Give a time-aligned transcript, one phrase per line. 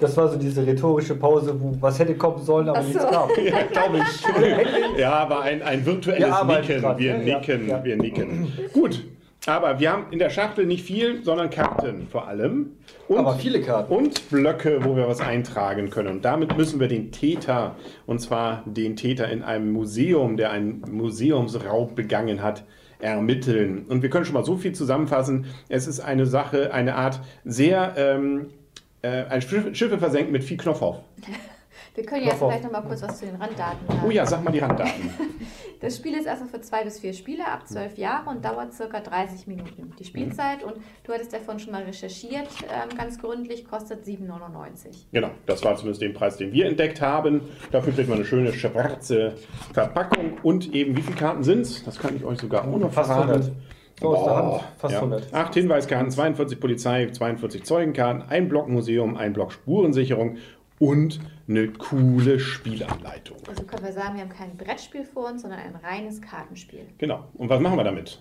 [0.00, 2.88] das war so diese rhetorische Pause, wo was hätte kommen sollen, aber so.
[2.88, 3.28] nichts kam.
[3.44, 4.98] Ja, glaube ich.
[4.98, 6.80] Ja, aber ein, ein virtuelles Wir Nicken.
[6.82, 7.28] dran, wir ne?
[7.28, 7.84] Ja, nicken, ja.
[7.84, 8.52] wir nicken.
[8.72, 9.04] Gut.
[9.48, 12.76] Aber wir haben in der Schachtel nicht viel, sondern Karten vor allem.
[13.08, 13.90] Und, Aber viele Karten.
[13.90, 16.08] Und Blöcke, wo wir was eintragen können.
[16.08, 17.74] Und damit müssen wir den Täter,
[18.04, 22.64] und zwar den Täter in einem Museum, der einen Museumsraub begangen hat,
[22.98, 23.86] ermitteln.
[23.88, 25.46] Und wir können schon mal so viel zusammenfassen.
[25.70, 28.48] Es ist eine Sache, eine Art sehr, ähm,
[29.00, 31.00] äh, ein Schiff, Schiffe versenken mit viel Knopf auf.
[31.94, 34.00] Wir können ja vielleicht noch mal kurz was zu den Randdaten sagen.
[34.06, 35.10] Oh ja, sag mal die Randdaten.
[35.80, 38.98] Das Spiel ist also für zwei bis vier Spieler ab zwölf Jahre und dauert circa
[38.98, 39.92] 30 Minuten.
[39.98, 45.06] Die Spielzeit, und du hattest davon schon mal recherchiert, ähm, ganz gründlich, kostet 7,99.
[45.12, 47.42] Genau, das war zumindest den Preis, den wir entdeckt haben.
[47.70, 49.34] Dafür kriegt man eine schöne schwarze
[49.72, 51.84] Verpackung und eben, wie viele Karten sind es?
[51.84, 53.30] Das kann ich euch sogar auch noch Fast verraten.
[53.30, 53.52] 100.
[54.00, 54.98] So aus der Hand, fast ja.
[55.00, 55.34] 100.
[55.34, 60.36] Acht Hinweiskarten, 42 Polizei, 42 Zeugenkarten, ein Block Museum, ein Block Spurensicherung
[60.78, 63.38] und eine coole Spielanleitung.
[63.48, 66.86] Also können wir sagen, wir haben kein Brettspiel vor uns, sondern ein reines Kartenspiel.
[66.98, 67.24] Genau.
[67.34, 68.20] Und was machen wir damit?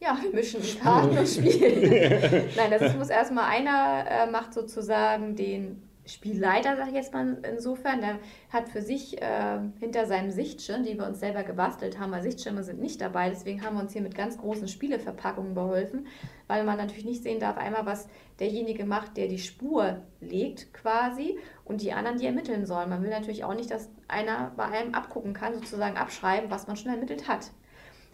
[0.00, 2.50] Ja, wir mischen die Karten und spielen.
[2.56, 7.38] Nein, das ist, muss erstmal einer äh, macht sozusagen den Spielleiter, sag ich jetzt mal
[7.50, 8.00] insofern.
[8.00, 8.18] Der
[8.50, 12.62] hat für sich äh, hinter seinem Sichtschirm, die wir uns selber gebastelt haben, weil Sichtschirme
[12.62, 16.06] sind nicht dabei, deswegen haben wir uns hier mit ganz großen Spieleverpackungen beholfen,
[16.46, 21.38] weil man natürlich nicht sehen darf, einmal was derjenige macht, der die Spur legt quasi
[21.64, 22.90] und die anderen, die ermitteln sollen.
[22.90, 26.76] Man will natürlich auch nicht, dass einer bei einem abgucken kann, sozusagen abschreiben, was man
[26.76, 27.50] schon ermittelt hat.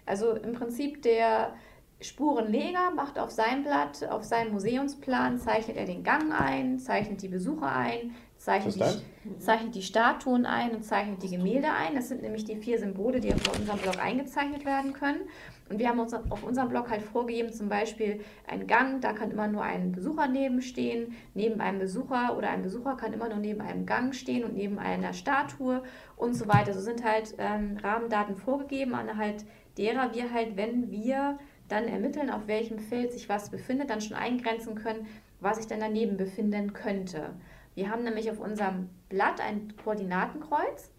[0.06, 1.54] Also im Prinzip der
[2.00, 7.28] Spurenleger macht auf seinem Blatt, auf seinem Museumsplan, zeichnet er den Gang ein, zeichnet die
[7.28, 11.94] Besucher ein, zeichnet die, zeichnet die Statuen ein und zeichnet die Gemälde ein.
[11.94, 15.20] Das sind nämlich die vier Symbole, die auf unserem Blog eingezeichnet werden können.
[15.68, 19.30] Und wir haben uns auf unserem Blog halt vorgegeben, zum Beispiel ein Gang, da kann
[19.30, 23.38] immer nur ein Besucher neben stehen, neben einem Besucher oder ein Besucher kann immer nur
[23.38, 25.82] neben einem Gang stehen und neben einer Statue
[26.16, 26.72] und so weiter.
[26.72, 29.44] So sind halt ähm, Rahmendaten vorgegeben, anhalt
[29.76, 31.38] derer wir halt, wenn wir
[31.70, 35.06] dann ermitteln, auf welchem Feld sich was befindet, dann schon eingrenzen können,
[35.40, 37.34] was sich dann daneben befinden könnte.
[37.74, 40.90] Wir haben nämlich auf unserem Blatt ein Koordinatenkreuz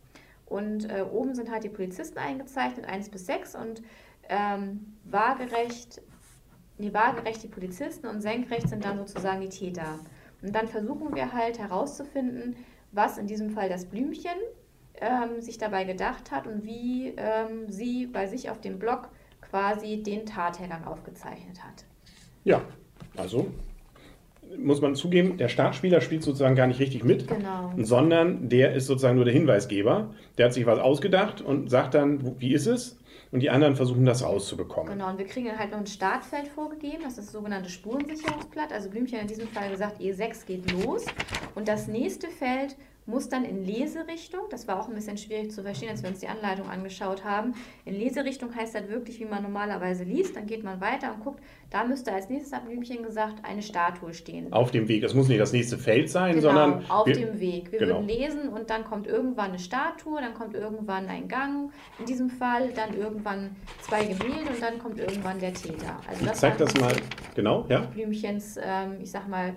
[0.46, 3.81] und äh, oben sind halt die Polizisten eingezeichnet, 1 bis 6 und
[4.30, 6.02] ähm, waagerecht,
[6.78, 10.00] nee, waagerecht die Polizisten und senkrecht sind dann sozusagen die Täter.
[10.42, 12.56] Und dann versuchen wir halt herauszufinden,
[12.92, 14.38] was in diesem Fall das Blümchen
[14.96, 19.10] ähm, sich dabei gedacht hat und wie ähm, sie bei sich auf dem Blog
[19.51, 21.84] quasi den Tathergang aufgezeichnet hat.
[22.44, 22.62] Ja,
[23.17, 23.51] also
[24.57, 27.28] muss man zugeben, der Startspieler spielt sozusagen gar nicht richtig mit.
[27.28, 27.72] Genau.
[27.78, 30.13] sondern der ist sozusagen nur der Hinweisgeber.
[30.38, 32.97] Der hat sich was ausgedacht und sagt dann, wie ist es?
[33.31, 34.91] Und die anderen versuchen das rauszubekommen.
[34.91, 38.73] Genau, und wir kriegen dann halt noch ein Startfeld vorgegeben, das ist das sogenannte Spurensicherungsblatt.
[38.73, 41.06] Also Blümchen hat in diesem Fall gesagt, E6 geht los.
[41.56, 42.75] Und das nächste Feld
[43.06, 46.19] muss dann in Leserichtung, das war auch ein bisschen schwierig zu verstehen, als wir uns
[46.19, 47.53] die Anleitung angeschaut haben.
[47.83, 50.36] In Leserichtung heißt das wirklich, wie man normalerweise liest.
[50.36, 54.13] Dann geht man weiter und guckt, da müsste als nächstes, hat Blümchen gesagt, eine Statue
[54.13, 54.53] stehen.
[54.53, 55.03] Auf dem Weg.
[55.03, 57.71] Es muss nicht das nächste Feld sein, Genau, sondern auf wir, dem Weg.
[57.71, 57.95] Wir genau.
[57.95, 62.30] würden lesen und dann kommt irgendwann eine Statue, dann kommt irgendwann ein Gang, in diesem
[62.30, 66.00] Fall dann irgendwann zwei Gemälde und dann kommt irgendwann der Täter.
[66.07, 66.94] Also ich zeig das mal
[67.36, 67.81] genau, ja?
[67.81, 69.56] Blümchens, ähm, ich sag mal,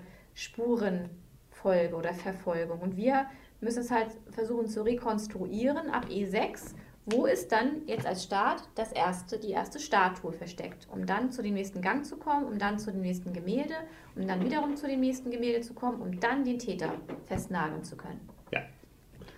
[1.65, 2.79] Spurenfolge oder Verfolgung.
[2.79, 3.25] Und wir
[3.61, 6.75] müssen es halt versuchen zu rekonstruieren ab E6,
[7.05, 11.43] wo ist dann jetzt als Start das erste, die erste Statue versteckt, um dann zu
[11.43, 13.75] dem nächsten Gang zu kommen, um dann zu dem nächsten Gemälde,
[14.15, 16.93] um dann wiederum zu dem nächsten Gemälde zu kommen, um dann den Täter
[17.25, 18.19] festnageln zu können.
[18.51, 18.61] Ja.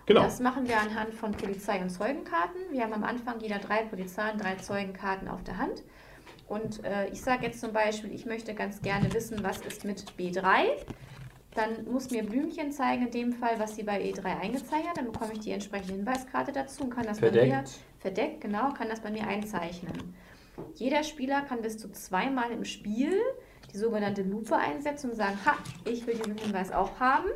[0.06, 0.24] Genau.
[0.24, 2.62] Das machen wir anhand von Polizei- und Zeugenkarten.
[2.72, 5.84] Wir haben am Anfang jeder drei Polizei- und drei Zeugenkarten auf der Hand.
[6.48, 10.14] Und äh, ich sage jetzt zum Beispiel, ich möchte ganz gerne wissen, was ist mit
[10.18, 10.64] B3.
[11.58, 14.98] Dann muss mir Blümchen zeigen, in dem Fall, was sie bei E3 eingezeichnet hat.
[14.98, 17.80] Dann bekomme ich die entsprechende Hinweiskarte dazu und kann das bei mir Verdeckt.
[17.98, 20.14] verdeckt, genau, kann das bei mir einzeichnen.
[20.76, 23.20] Jeder Spieler kann bis zu zweimal im Spiel
[23.74, 25.56] die sogenannte Lupe einsetzen und sagen, ha,
[25.86, 27.28] ich will diesen Hinweis auch haben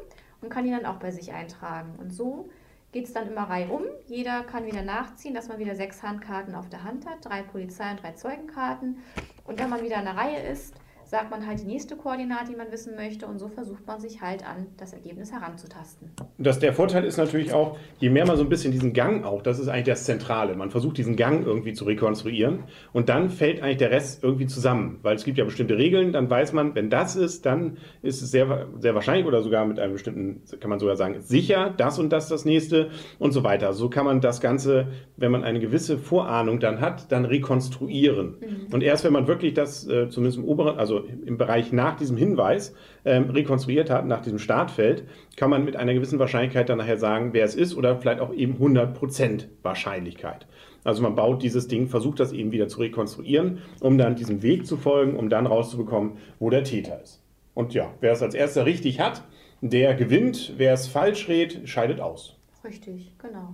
[0.42, 1.96] und kann ihn dann auch bei sich eintragen.
[2.00, 2.50] Und so
[2.92, 3.86] geht es dann immer reihum.
[4.06, 7.90] Jeder kann wieder nachziehen, dass man wieder sechs Handkarten auf der Hand hat, drei Polizei-
[7.90, 9.00] und drei Zeugenkarten.
[9.46, 10.76] Und wenn man wieder in der Reihe ist,
[11.12, 13.28] sagt man halt die nächste Koordinate, die man wissen möchte.
[13.28, 16.10] Und so versucht man sich halt an das Ergebnis heranzutasten.
[16.38, 19.42] Das, der Vorteil ist natürlich auch, je mehr man so ein bisschen diesen Gang auch,
[19.42, 20.56] das ist eigentlich das Zentrale.
[20.56, 22.64] Man versucht diesen Gang irgendwie zu rekonstruieren
[22.94, 25.00] und dann fällt eigentlich der Rest irgendwie zusammen.
[25.02, 28.32] Weil es gibt ja bestimmte Regeln, dann weiß man, wenn das ist, dann ist es
[28.32, 32.10] sehr, sehr wahrscheinlich oder sogar mit einem bestimmten, kann man sogar sagen, sicher, das und
[32.14, 33.74] das das nächste und so weiter.
[33.74, 34.88] So kann man das Ganze,
[35.18, 38.38] wenn man eine gewisse Vorahnung dann hat, dann rekonstruieren.
[38.72, 42.18] Und erst wenn man wirklich das, äh, zumindest im oberen, also im Bereich nach diesem
[42.18, 42.74] Hinweis,
[43.06, 45.04] ähm, rekonstruiert hat, nach diesem Startfeld,
[45.36, 48.34] kann man mit einer gewissen Wahrscheinlichkeit dann nachher sagen, wer es ist oder vielleicht auch
[48.34, 50.48] eben 100% Wahrscheinlichkeit.
[50.84, 54.66] Also man baut dieses Ding, versucht das eben wieder zu rekonstruieren, um dann diesem Weg
[54.66, 57.22] zu folgen, um dann rauszubekommen, wo der Täter ist.
[57.54, 59.24] Und ja, wer es als erster richtig hat,
[59.62, 60.54] der gewinnt.
[60.58, 62.38] Wer es falsch rät, scheidet aus.
[62.64, 63.54] Richtig, genau.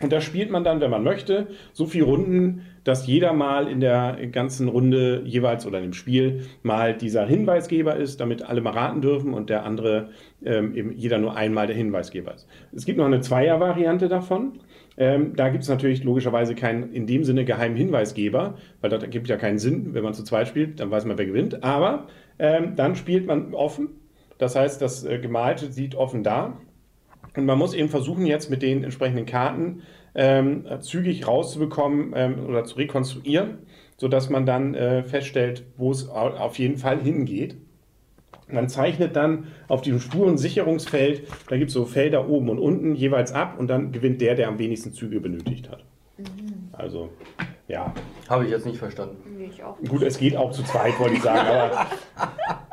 [0.00, 3.80] Und da spielt man dann, wenn man möchte, so viele Runden, dass jeder mal in
[3.80, 8.72] der ganzen Runde jeweils oder in dem Spiel mal dieser Hinweisgeber ist, damit alle mal
[8.72, 10.10] raten dürfen und der andere
[10.44, 12.46] ähm, eben jeder nur einmal der Hinweisgeber ist.
[12.72, 14.60] Es gibt noch eine Zweier-Variante davon.
[14.96, 19.28] Ähm, da gibt es natürlich logischerweise keinen in dem Sinne geheimen Hinweisgeber, weil das gibt
[19.28, 21.64] ja keinen Sinn, wenn man zu zweit spielt, dann weiß man, wer gewinnt.
[21.64, 22.06] Aber
[22.38, 23.88] ähm, dann spielt man offen.
[24.38, 26.58] Das heißt, das äh, Gemalte sieht offen da.
[27.36, 29.82] Und man muss eben versuchen, jetzt mit den entsprechenden Karten
[30.14, 33.58] ähm, zügig rauszubekommen ähm, oder zu rekonstruieren,
[33.96, 37.56] sodass man dann äh, feststellt, wo es au- auf jeden Fall hingeht.
[38.46, 43.32] Man zeichnet dann auf diesem Spurensicherungsfeld, da gibt es so Felder oben und unten jeweils
[43.32, 45.82] ab und dann gewinnt der, der am wenigsten Züge benötigt hat.
[46.72, 47.08] Also,
[47.66, 47.92] ja.
[48.28, 49.16] Habe ich jetzt nicht verstanden.
[49.38, 49.76] Nee, ich auch.
[49.88, 51.86] Gut, es geht auch zu zweit, wollte ich sagen, aber.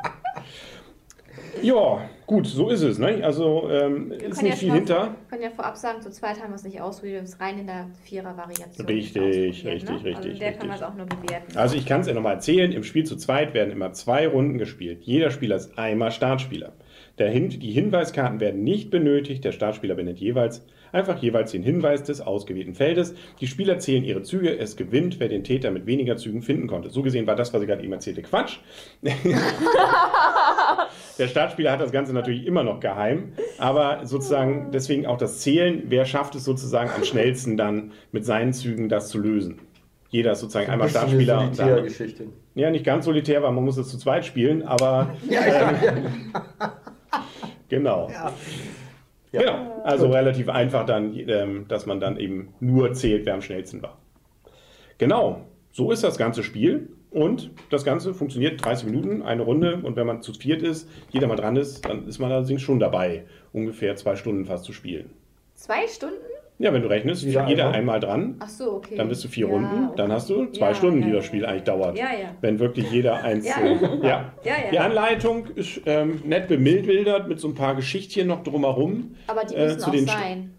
[1.62, 2.00] Ja,
[2.32, 2.98] gut, so ist es.
[2.98, 3.20] Ne?
[3.22, 5.02] Also ähm, ist nicht ja viel hinter.
[5.04, 7.66] Wir können ja vorab sagen, zu zweit haben wir es nicht ausprobiert, es rein in
[7.66, 8.86] der Vierer-Variation.
[8.86, 10.74] Richtig, richtig, Also richtig, in der kann man richtig.
[10.74, 11.56] es auch nur bewerten.
[11.56, 14.58] Also ich kann es ja nochmal erzählen, im Spiel zu zweit werden immer zwei Runden
[14.58, 15.02] gespielt.
[15.02, 16.72] Jeder Spieler ist einmal Startspieler.
[17.18, 22.02] Der Hin die Hinweiskarten werden nicht benötigt, der Startspieler benennt jeweils einfach jeweils den Hinweis
[22.04, 23.14] des ausgewählten Feldes.
[23.40, 26.90] Die Spieler zählen ihre Züge, es gewinnt, wer den Täter mit weniger Zügen finden konnte.
[26.90, 28.58] So gesehen war das, was ich gerade eben erzählte, Quatsch.
[31.18, 35.84] Der Startspieler hat das Ganze natürlich immer noch geheim, aber sozusagen deswegen auch das Zählen,
[35.88, 39.60] wer schafft es sozusagen am schnellsten dann mit seinen Zügen das zu lösen.
[40.08, 42.26] Jeder ist sozusagen einmal Startspieler eine Geschichte.
[42.54, 45.96] ja, nicht ganz solitär, weil man muss es zu zweit spielen, aber ähm,
[47.72, 48.10] genau.
[49.32, 53.82] Genau, also relativ einfach dann, ähm, dass man dann eben nur zählt, wer am schnellsten
[53.82, 53.98] war.
[54.98, 59.96] Genau, so ist das ganze Spiel und das Ganze funktioniert 30 Minuten, eine Runde und
[59.96, 63.24] wenn man zu viert ist, jeder mal dran ist, dann ist man allerdings schon dabei,
[63.54, 65.10] ungefähr zwei Stunden fast zu spielen.
[65.54, 66.31] Zwei Stunden?
[66.62, 67.78] Ja, wenn du rechnest, Jeder jeder einmal.
[67.78, 68.94] einmal dran, Ach so, okay.
[68.96, 69.94] dann bist du vier Ja, Runden, okay.
[69.96, 71.98] dann hast du zwei Ja, Stunden, ja, die das Spiel eigentlich dauert.
[71.98, 72.28] Ja, ja.
[72.40, 73.48] Wenn wirklich jeder eins.
[73.48, 74.32] Ja, äh, ja.
[74.44, 74.54] ja.
[74.70, 79.16] Die Anleitung ist ähm, nett bemildert mit so ein paar Geschichtchen noch drumherum.
[79.26, 80.54] Aber die äh, müssen zu auch den sein.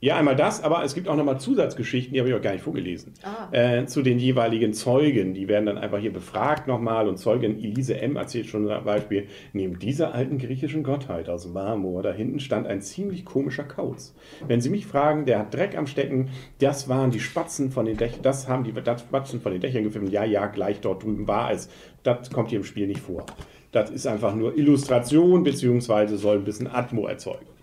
[0.00, 2.62] Ja, einmal das, aber es gibt auch nochmal Zusatzgeschichten, die habe ich auch gar nicht
[2.62, 3.14] vorgelesen.
[3.24, 3.48] Ah.
[3.50, 5.34] Äh, zu den jeweiligen Zeugen.
[5.34, 8.14] Die werden dann einfach hier befragt nochmal und Zeugin Elise M.
[8.14, 12.80] erzählt schon zum Beispiel, neben dieser alten griechischen Gottheit aus Marmor, da hinten stand ein
[12.80, 14.14] ziemlich komischer Kauz.
[14.46, 17.96] Wenn Sie mich fragen, der hat Dreck am Stecken, das waren die Spatzen von den
[17.96, 20.12] Dächern, das haben die das Spatzen von den Dächern gefilmt.
[20.12, 21.68] Ja, ja, gleich dort drüben war es.
[22.04, 23.26] Das kommt hier im Spiel nicht vor.
[23.72, 27.57] Das ist einfach nur Illustration, beziehungsweise soll ein bisschen Atmo erzeugen.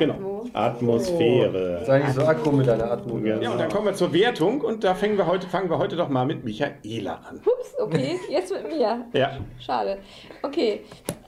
[0.00, 0.14] Genau.
[0.14, 0.94] Atmo.
[0.94, 1.84] Atmosphäre.
[1.84, 3.18] Sei nicht so akku mit deiner Atmo.
[3.18, 5.94] Ja, und dann kommen wir zur Wertung und da fangen wir heute, fangen wir heute
[5.94, 7.36] doch mal mit Michaela an.
[7.36, 9.06] Ups, okay, jetzt mit mir.
[9.12, 9.98] Ja, Schade.
[10.42, 10.80] Okay,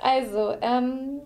[0.02, 1.20] also, ähm,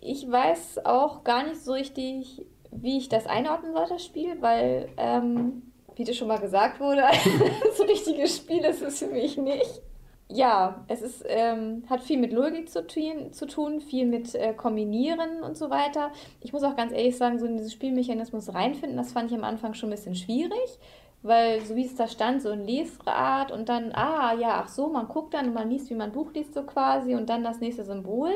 [0.00, 4.88] ich weiß auch gar nicht so richtig, wie ich das einordnen soll, das Spiel, weil,
[4.96, 5.62] ähm,
[5.94, 7.04] wie das schon mal gesagt wurde,
[7.76, 9.82] so richtiges Spiel ist es für mich nicht.
[10.28, 14.54] Ja, es ist, ähm, hat viel mit Logik zu tun, zu tun viel mit äh,
[14.54, 16.10] Kombinieren und so weiter.
[16.40, 19.44] Ich muss auch ganz ehrlich sagen, so in diesen Spielmechanismus reinfinden, das fand ich am
[19.44, 20.78] Anfang schon ein bisschen schwierig,
[21.22, 24.88] weil so wie es da stand, so in Lesart und dann, ah ja, ach so,
[24.88, 27.44] man guckt dann und man liest, wie man ein Buch liest so quasi und dann
[27.44, 28.32] das nächste Symbol.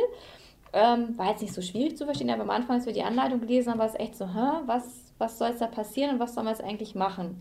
[0.72, 3.40] Ähm, war jetzt nicht so schwierig zu verstehen, aber am Anfang, als wir die Anleitung
[3.40, 6.34] gelesen haben, war es echt so, hä, was, was soll jetzt da passieren und was
[6.34, 7.36] soll man jetzt eigentlich machen?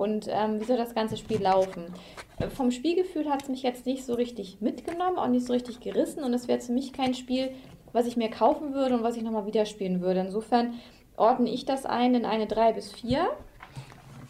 [0.00, 1.92] Und ähm, wie soll das ganze Spiel laufen.
[2.38, 5.80] Äh, vom Spielgefühl hat es mich jetzt nicht so richtig mitgenommen, auch nicht so richtig
[5.80, 7.50] gerissen und es wäre für mich kein Spiel,
[7.92, 10.20] was ich mir kaufen würde und was ich nochmal wieder spielen würde.
[10.20, 10.72] Insofern
[11.18, 13.28] ordne ich das ein in eine 3 bis 4.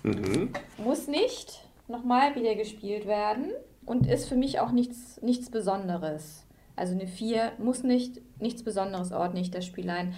[0.03, 0.53] Mhm.
[0.79, 3.53] Muss nicht nochmal wieder gespielt werden
[3.87, 6.47] und ist für mich auch nichts, nichts Besonderes.
[6.75, 10.15] Also eine 4 muss nicht, nichts Besonderes ordne ich das Spiel ein.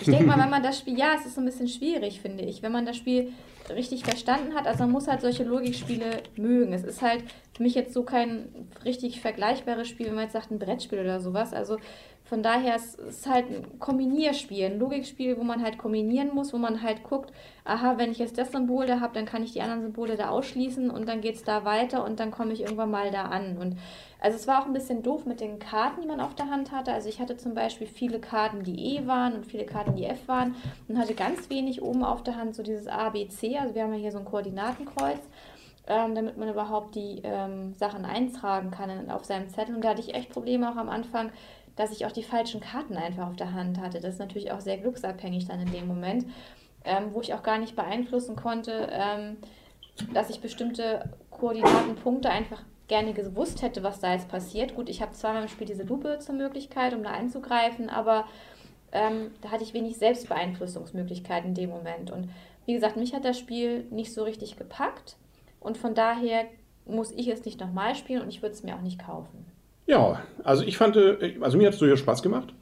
[0.00, 2.44] Ich denke mal, wenn man das Spiel, ja, es ist so ein bisschen schwierig, finde
[2.44, 3.34] ich, wenn man das Spiel
[3.70, 4.66] richtig verstanden hat.
[4.66, 6.72] Also man muss halt solche Logikspiele mögen.
[6.72, 7.22] Es ist halt
[7.56, 8.48] für mich jetzt so kein
[8.84, 11.52] richtig vergleichbares Spiel, wenn man jetzt sagt, ein Brettspiel oder sowas.
[11.52, 11.78] Also
[12.28, 16.58] von daher ist es halt ein Kombinierspiel, ein Logikspiel, wo man halt kombinieren muss, wo
[16.58, 17.32] man halt guckt,
[17.64, 20.28] aha, wenn ich jetzt das Symbol da habe, dann kann ich die anderen Symbole da
[20.28, 23.56] ausschließen und dann geht es da weiter und dann komme ich irgendwann mal da an.
[23.56, 23.78] Und
[24.20, 26.70] also es war auch ein bisschen doof mit den Karten, die man auf der Hand
[26.70, 26.92] hatte.
[26.92, 30.28] Also ich hatte zum Beispiel viele Karten, die E waren und viele Karten, die F
[30.28, 30.54] waren
[30.86, 33.56] und hatte ganz wenig oben auf der Hand so dieses A, B, C.
[33.56, 35.20] Also wir haben ja hier so ein Koordinatenkreuz.
[35.90, 39.74] Ähm, damit man überhaupt die ähm, Sachen eintragen kann auf seinem Zettel.
[39.74, 41.30] Und da hatte ich echt Probleme auch am Anfang,
[41.78, 44.00] dass ich auch die falschen Karten einfach auf der Hand hatte.
[44.00, 46.26] Das ist natürlich auch sehr glücksabhängig dann in dem Moment,
[46.84, 49.36] ähm, wo ich auch gar nicht beeinflussen konnte, ähm,
[50.12, 54.74] dass ich bestimmte Koordinatenpunkte einfach gerne gewusst hätte, was da jetzt passiert.
[54.74, 58.26] Gut, ich habe zweimal im Spiel diese Lupe zur Möglichkeit, um da einzugreifen, aber
[58.90, 62.10] ähm, da hatte ich wenig Selbstbeeinflussungsmöglichkeiten in dem Moment.
[62.10, 62.28] Und
[62.66, 65.16] wie gesagt, mich hat das Spiel nicht so richtig gepackt
[65.60, 66.46] und von daher
[66.86, 69.46] muss ich es nicht nochmal spielen und ich würde es mir auch nicht kaufen.
[69.88, 72.52] Ja, also ich fand, äh, also mir hat es durchaus Spaß gemacht.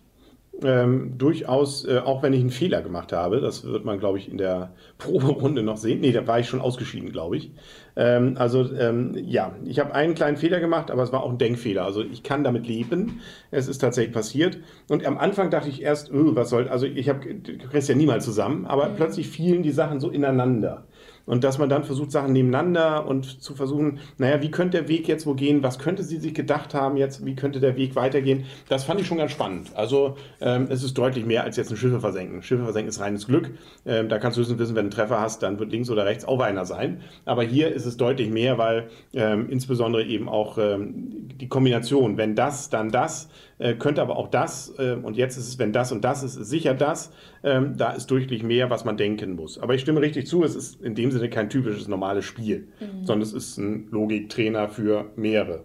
[0.63, 4.31] Ähm, durchaus, äh, auch wenn ich einen Fehler gemacht habe, das wird man, glaube ich,
[4.31, 6.01] in der Proberunde noch sehen.
[6.01, 7.51] Nee, da war ich schon ausgeschieden, glaube ich.
[7.97, 11.39] Ähm, also ähm, ja, ich habe einen kleinen Fehler gemacht, aber es war auch ein
[11.39, 11.85] Denkfehler.
[11.85, 13.21] Also ich kann damit leben.
[13.51, 14.59] Es ist tatsächlich passiert.
[14.89, 17.97] Und am Anfang dachte ich erst, öh, was soll, also ich habe, du kriegst ja
[17.97, 18.97] niemals zusammen, aber mhm.
[18.97, 20.87] plötzlich fielen die Sachen so ineinander
[21.27, 25.09] und dass man dann versucht, Sachen nebeneinander und zu versuchen, naja, wie könnte der Weg
[25.09, 28.45] jetzt wo gehen, was könnte sie sich gedacht haben jetzt, wie könnte der Weg weitergehen,
[28.69, 29.71] das fand ich schon ganz spannend.
[29.75, 32.43] Also ähm, es ist deutlich mehr als jetzt ein Schiffe versenken.
[32.43, 33.51] Schiffe versenken ist reines Glück,
[33.85, 36.25] ähm, da kannst du wissen, wenn du einen Treffer hast, dann wird links oder rechts
[36.25, 41.29] auch einer sein, aber hier ist es deutlich mehr, weil ähm, insbesondere eben auch ähm,
[41.41, 45.49] die Kombination, wenn das, dann das, äh, könnte aber auch das, äh, und jetzt ist
[45.49, 47.11] es, wenn das und das ist, ist sicher das,
[47.43, 49.59] ähm, da ist deutlich mehr, was man denken muss.
[49.59, 53.05] Aber ich stimme richtig zu, es ist in dem Sinne kein typisches normales Spiel, mhm.
[53.05, 55.65] sondern es ist ein Logiktrainer für mehrere.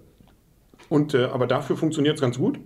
[0.90, 2.60] Und, äh, aber dafür funktioniert es ganz gut.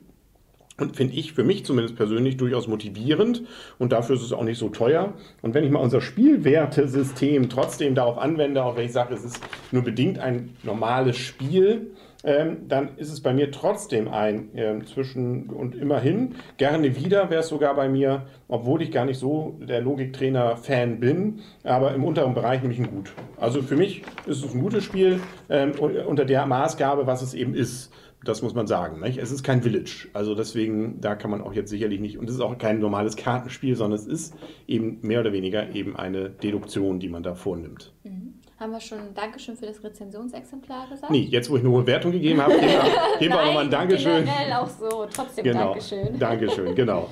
[0.77, 3.43] Und finde ich für mich zumindest persönlich durchaus motivierend
[3.79, 5.13] und dafür ist es auch nicht so teuer.
[5.41, 9.39] Und wenn ich mal unser Spielwertesystem trotzdem darauf anwende, auch wenn ich sage, es ist
[9.71, 11.91] nur bedingt ein normales Spiel,
[12.25, 16.35] ähm, dann ist es bei mir trotzdem ein äh, zwischen und immerhin.
[16.57, 21.41] Gerne wieder wäre es sogar bei mir, obwohl ich gar nicht so der Logiktrainer-Fan bin,
[21.63, 23.13] aber im unteren Bereich nämlich ein Gut.
[23.37, 27.53] Also für mich ist es ein gutes Spiel ähm, unter der Maßgabe, was es eben
[27.53, 27.91] ist.
[28.23, 29.01] Das muss man sagen.
[29.01, 29.19] Nicht?
[29.19, 30.07] Es ist kein Village.
[30.13, 32.17] Also deswegen, da kann man auch jetzt sicherlich nicht.
[32.17, 34.33] Und es ist auch kein normales Kartenspiel, sondern es ist
[34.67, 37.93] eben mehr oder weniger eben eine Deduktion, die man da vornimmt.
[38.03, 38.33] Mhm.
[38.59, 41.11] Haben wir schon Dankeschön für das Rezensionsexemplar gesagt?
[41.11, 42.71] Nee, jetzt wo ich eine hohe Wertung gegeben habe, geben
[43.19, 44.23] wir, nochmal ein Dankeschön.
[44.23, 45.65] Generell auch so, trotzdem genau.
[45.65, 46.19] Dankeschön.
[46.19, 47.09] Dankeschön, genau.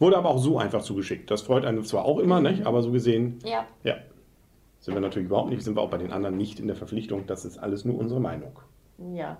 [0.00, 1.30] Wurde aber auch so einfach zugeschickt.
[1.30, 2.48] Das freut einen zwar auch immer, mhm.
[2.48, 2.66] nicht?
[2.66, 3.64] aber so gesehen, ja.
[3.84, 3.94] ja.
[4.80, 7.26] Sind wir natürlich überhaupt nicht, sind wir auch bei den anderen nicht in der Verpflichtung.
[7.26, 8.58] Das ist alles nur unsere Meinung.
[9.14, 9.36] Ja.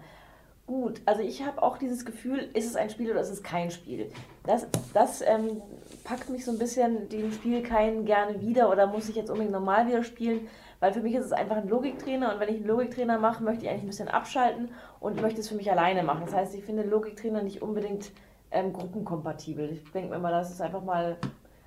[0.67, 3.71] Gut, also ich habe auch dieses Gefühl, ist es ein Spiel oder ist es kein
[3.71, 4.11] Spiel?
[4.45, 5.63] Das, das ähm,
[6.03, 9.53] packt mich so ein bisschen dem Spiel keinen gerne wieder oder muss ich jetzt unbedingt
[9.53, 10.49] normal wieder spielen.
[10.81, 13.65] Weil für mich ist es einfach ein Logiktrainer und wenn ich einen Logiktrainer mache, möchte
[13.65, 16.23] ich eigentlich ein bisschen abschalten und möchte es für mich alleine machen.
[16.27, 18.11] Das heißt, ich finde Logiktrainer nicht unbedingt
[18.51, 19.73] ähm, gruppenkompatibel.
[19.73, 21.17] Ich denke mir immer, das ist einfach mal.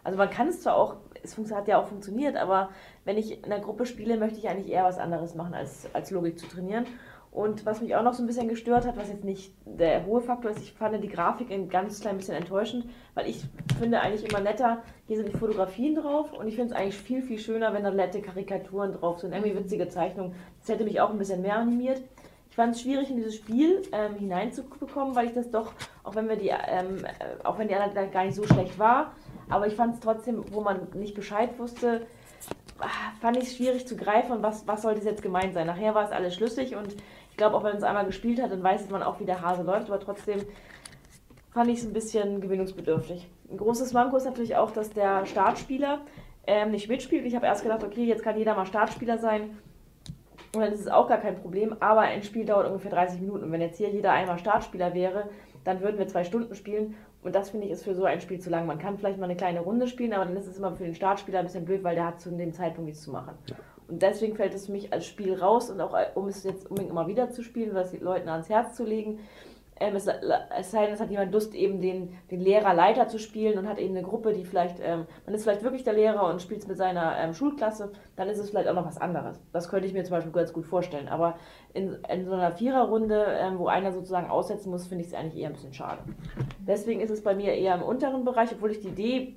[0.04, 2.70] Also man kann es zwar auch, es hat ja auch funktioniert, aber
[3.04, 6.12] wenn ich in einer Gruppe spiele, möchte ich eigentlich eher was anderes machen, als, als
[6.12, 6.86] Logik zu trainieren.
[7.32, 10.22] Und was mich auch noch so ein bisschen gestört hat, was jetzt nicht der hohe
[10.22, 13.44] Faktor ist, ich fand die Grafik ein ganz klein bisschen enttäuschend, weil ich
[13.78, 17.22] finde eigentlich immer netter, hier sind die Fotografien drauf und ich finde es eigentlich viel,
[17.22, 20.34] viel schöner, wenn da nette Karikaturen drauf sind, irgendwie witzige Zeichnungen.
[20.60, 22.02] Das hätte mich auch ein bisschen mehr animiert.
[22.50, 26.28] Ich fand es schwierig, in dieses Spiel ähm, hineinzubekommen, weil ich das doch, auch wenn
[26.28, 29.14] wir die, ähm, äh, auch wenn die anderen gar nicht so schlecht war,
[29.50, 32.08] aber ich fand es trotzdem, wo man nicht Bescheid wusste,
[33.20, 35.68] fand ich es schwierig zu greifen, was, was soll das jetzt gemeint sein.
[35.68, 36.96] Nachher war es alles schlüssig und
[37.40, 39.90] glaube, auch wenn es einmal gespielt hat, dann weiß man auch, wie der Hase läuft,
[39.90, 40.42] aber trotzdem
[41.52, 43.28] fand ich es ein bisschen gewinnungsbedürftig.
[43.50, 46.02] Ein großes Manko ist natürlich auch, dass der Startspieler
[46.46, 47.26] ähm, nicht mitspielt.
[47.26, 49.58] Ich habe erst gedacht, okay, jetzt kann jeder mal Startspieler sein.
[50.56, 53.44] Und dann ist es auch gar kein Problem, aber ein Spiel dauert ungefähr 30 Minuten.
[53.44, 55.30] Und wenn jetzt hier jeder einmal Startspieler wäre,
[55.64, 56.96] dann würden wir zwei Stunden spielen.
[57.22, 58.66] Und das finde ich ist für so ein Spiel zu lang.
[58.66, 60.96] Man kann vielleicht mal eine kleine Runde spielen, aber dann ist es immer für den
[60.96, 63.36] Startspieler ein bisschen blöd, weil der hat zu dem Zeitpunkt nichts zu machen.
[63.88, 66.92] Und deswegen fällt es für mich als Spiel raus und auch um es jetzt unbedingt
[66.92, 69.20] immer wieder zu spielen, was den Leuten ans Herz zu legen.
[69.80, 73.20] Ähm, es, es sei denn, es hat jemand Lust, eben den, den Lehrer Leiter zu
[73.20, 76.30] spielen und hat eben eine Gruppe, die vielleicht, ähm, man ist vielleicht wirklich der Lehrer
[76.30, 79.40] und spielt es mit seiner ähm, Schulklasse, dann ist es vielleicht auch noch was anderes.
[79.52, 81.08] Das könnte ich mir zum Beispiel ganz gut vorstellen.
[81.08, 81.38] Aber
[81.74, 85.42] in, in so einer Viererrunde, ähm, wo einer sozusagen aussetzen muss, finde ich es eigentlich
[85.42, 86.02] eher ein bisschen schade.
[86.68, 89.36] Deswegen ist es bei mir eher im unteren Bereich, obwohl ich die Idee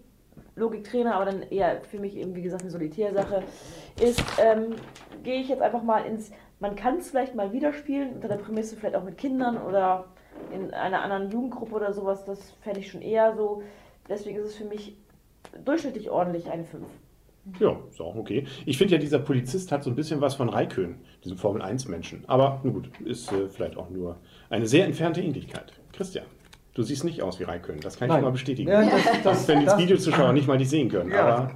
[0.54, 3.42] Logiktrainer, aber dann eher für mich eben, wie gesagt, eine Solitärsache
[4.00, 4.74] ist, ähm,
[5.22, 6.30] gehe ich jetzt einfach mal ins,
[6.60, 10.06] man kann es vielleicht mal wieder spielen, unter der Prämisse vielleicht auch mit Kindern oder
[10.52, 13.62] in einer anderen Jugendgruppe oder sowas, das fände ich schon eher so.
[14.08, 14.96] Deswegen ist es für mich
[15.64, 16.84] durchschnittlich ordentlich eine 5.
[17.58, 18.46] Ja, ist auch okay.
[18.66, 22.24] Ich finde ja, dieser Polizist hat so ein bisschen was von Raikön, diesem Formel-1-Menschen.
[22.28, 24.16] Aber nun gut, ist äh, vielleicht auch nur
[24.48, 25.72] eine sehr entfernte Ähnlichkeit.
[25.92, 26.24] Christian,
[26.74, 28.70] du siehst nicht aus wie Raikön, das kann ich schon mal bestätigen.
[28.70, 31.10] Ja, das, das, Wenn die das, Videozuschauer nicht mal die sehen können.
[31.10, 31.26] Ja.
[31.26, 31.50] Aber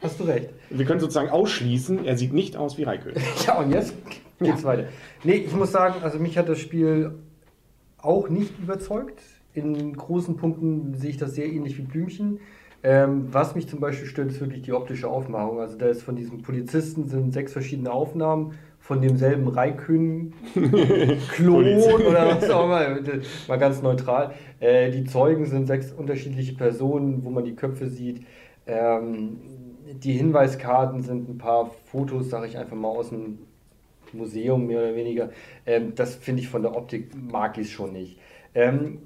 [0.00, 0.50] Hast du recht.
[0.70, 3.14] wir können sozusagen ausschließen, er sieht nicht aus wie Raikön.
[3.46, 3.94] Ja, und jetzt
[4.38, 4.84] geht's weiter.
[5.24, 7.18] Nee, ich muss sagen, also mich hat das Spiel
[8.02, 9.20] auch nicht überzeugt.
[9.54, 12.40] In großen Punkten sehe ich das sehr ähnlich wie Blümchen.
[12.84, 15.60] Ähm, was mich zum Beispiel stört, ist wirklich die optische Aufmachung.
[15.60, 20.72] Also da ist von diesem Polizisten sind sechs verschiedene Aufnahmen von demselben Raikön-Klon
[21.54, 21.94] Polizei.
[21.94, 22.98] oder was auch immer.
[23.46, 24.32] Mal ganz neutral.
[24.58, 28.24] Äh, die Zeugen sind sechs unterschiedliche Personen, wo man die Köpfe sieht.
[28.66, 29.36] Ähm,
[29.94, 33.38] die Hinweiskarten sind ein paar Fotos, sage ich einfach mal, aus dem
[34.14, 35.30] Museum mehr oder weniger.
[35.66, 38.18] Ähm, das finde ich von der Optik mag ich schon nicht.
[38.54, 38.98] Ähm,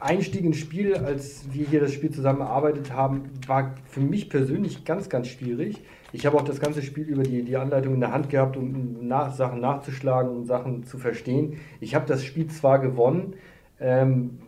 [0.00, 4.84] Einstieg ins Spiel, als wir hier das Spiel zusammen erarbeitet haben, war für mich persönlich
[4.84, 5.80] ganz, ganz schwierig.
[6.12, 9.06] Ich habe auch das ganze Spiel über die, die Anleitung in der Hand gehabt, um
[9.08, 11.58] nach, Sachen nachzuschlagen, um Sachen zu verstehen.
[11.80, 13.34] Ich habe das Spiel zwar gewonnen,
[13.80, 14.38] ähm,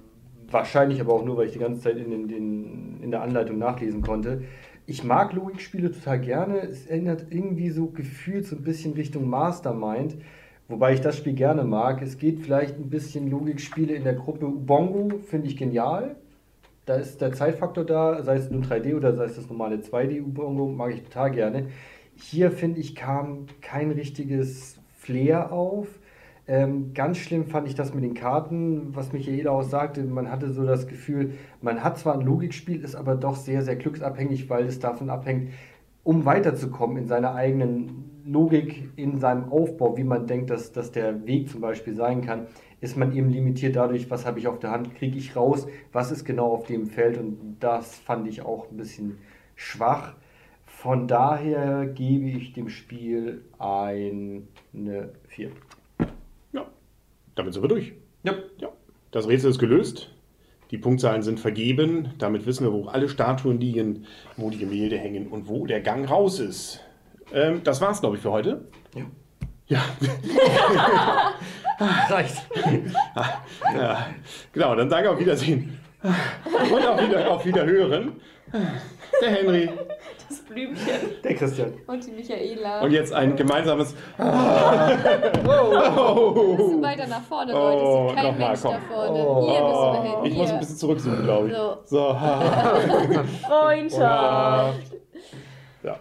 [0.48, 4.02] wahrscheinlich aber auch nur, weil ich die ganze Zeit in, den, in der Anleitung nachlesen
[4.02, 4.42] konnte.
[4.90, 6.62] Ich mag Logikspiele total gerne.
[6.62, 10.16] Es erinnert irgendwie so gefühlt so ein bisschen Richtung Mastermind.
[10.66, 12.02] Wobei ich das Spiel gerne mag.
[12.02, 16.16] Es geht vielleicht ein bisschen Logikspiele in der Gruppe Ubongo, finde ich genial.
[16.86, 20.22] Da ist der Zeitfaktor da, sei es nun 3D oder sei es das normale 2D
[20.22, 21.68] Ubongo, mag ich total gerne.
[22.16, 25.86] Hier finde ich kam kein richtiges Flair auf.
[26.50, 30.02] Ähm, ganz schlimm fand ich das mit den Karten, was Michael auch sagte.
[30.02, 33.76] Man hatte so das Gefühl, man hat zwar ein Logikspiel, ist aber doch sehr, sehr
[33.76, 35.52] glücksabhängig, weil es davon abhängt,
[36.02, 41.24] um weiterzukommen in seiner eigenen Logik, in seinem Aufbau, wie man denkt, dass, dass der
[41.24, 42.48] Weg zum Beispiel sein kann,
[42.80, 46.10] ist man eben limitiert dadurch, was habe ich auf der Hand, kriege ich raus, was
[46.10, 49.18] ist genau auf dem Feld und das fand ich auch ein bisschen
[49.54, 50.14] schwach.
[50.66, 54.42] Von daher gebe ich dem Spiel eine
[55.28, 55.52] 4.
[57.34, 57.92] Damit sind wir durch.
[58.22, 58.34] Ja.
[58.58, 58.68] Ja,
[59.10, 60.10] das Rätsel ist gelöst.
[60.70, 62.14] Die Punktzahlen sind vergeben.
[62.18, 66.08] Damit wissen wir, wo alle Statuen liegen, wo die Gemälde hängen und wo der Gang
[66.08, 66.80] raus ist.
[67.32, 68.68] Ähm, das war's, glaube ich, für heute.
[68.94, 69.02] Ja.
[69.66, 69.82] Ja,
[72.08, 72.36] Reicht.
[73.74, 74.06] ja.
[74.52, 74.74] genau.
[74.74, 75.78] Dann sage auf Wiedersehen.
[76.02, 78.12] Und auf, wieder, auf Wiederhören.
[79.22, 79.68] Der Henry.
[80.50, 81.22] Blümchen.
[81.22, 81.72] Der Christian.
[81.86, 82.80] Und die Michaela.
[82.82, 83.94] Und jetzt ein gemeinsames.
[84.18, 84.28] Ein
[86.56, 87.82] bisschen weiter nach vorne, Leute.
[87.82, 88.72] Oh, Sieht kein mal, Mensch komm.
[88.72, 89.26] da vorne.
[89.26, 89.50] Oh.
[89.50, 90.12] Hier müssen wir hin.
[90.24, 90.42] Ich Hier.
[90.42, 91.54] muss ein bisschen zurückzoomen, glaube ich.
[91.54, 91.76] So.
[91.86, 92.16] So.
[93.48, 94.92] Freundschaft.
[95.82, 95.96] Ja.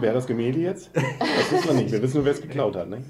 [0.00, 0.90] Wer das Gemälde jetzt?
[0.94, 1.92] Das wissen wir nicht.
[1.92, 2.88] Wir wissen nur, wer es geklaut hat.
[2.88, 3.02] Ne?